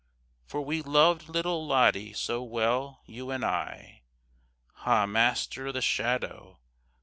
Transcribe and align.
For 0.47 0.61
we 0.63 0.81
loved 0.81 1.29
little 1.29 1.63
Lottie 1.67 2.11
so 2.13 2.41
well, 2.41 3.03
you 3.05 3.29
and 3.29 3.45
I. 3.45 4.01
Ha, 4.77 5.05
master, 5.05 5.71
the 5.71 5.79
shadow! 5.79 6.57